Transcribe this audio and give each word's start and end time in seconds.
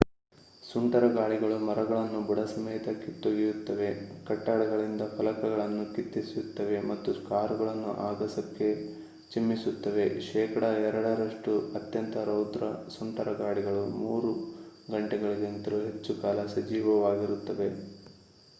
ಸುಂಟರಗಾಳಿಗಳು 0.63 1.57
ಮರಗಳನ್ನು 1.65 2.19
ಬುಡಸಮೇತ 2.27 2.89
ಕಿತ್ತೊಗೆಯುತ್ತವೆ 3.01 3.89
ಕಟ್ಟಡಗಳಿಂದ 4.27 5.03
ಫಲಕಗಳನ್ನು 5.11 5.83
ಕಿತ್ತೆಸೆಯುತ್ತವೆ 5.91 6.77
ಮತ್ತು 6.87 7.11
ಕಾರುಗಳನ್ನು 7.27 7.91
ಅಗಸಕ್ಕೆ 8.05 8.69
ಚಿಮ್ಮಿಸುತ್ತವೆ 9.31 10.07
ಶೇಕಡಾ 10.29 10.71
ಎರಡರಷ್ಟು 10.87 11.51
ಅತ್ಯಂತ 11.75 12.15
ರೌದ್ರ 12.27 12.63
ಸುಂಟರಗಾಳಿಗಳು 12.95 13.83
ಮೂರು 13.99 14.31
ಗಂಟೆಗಳಿಗಿಂತಲೂ 14.89 15.81
ಹೆಚ್ಚು 15.87 16.15
ಕಾಲ 16.23 16.45
ಸಜೀವವಾಗಿರುತ್ತವೆ 16.55 17.69